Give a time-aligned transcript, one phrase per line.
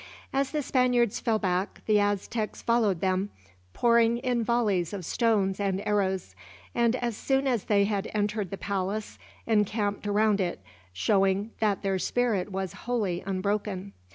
[0.33, 3.29] As the Spaniards fell back the Aztecs followed them,
[3.75, 6.33] pouring in volleys of stones and arrows;
[6.73, 10.59] and as soon as they had entered the palace encamped around it,
[10.91, 13.93] showing that their spirit was wholly unbroken.